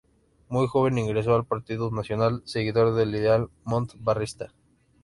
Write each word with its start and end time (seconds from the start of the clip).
Muy 0.49 0.65
joven 0.65 0.97
ingresó 0.97 1.35
al 1.35 1.45
Partido 1.45 1.91
Nacional, 1.91 2.41
seguidor 2.43 2.95
del 2.95 3.13
ideal 3.13 3.49
Montt-Varista. 3.65 4.51